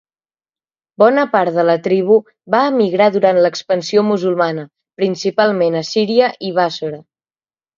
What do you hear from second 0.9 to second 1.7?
Bona part de